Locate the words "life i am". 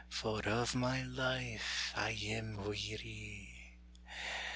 1.03-2.57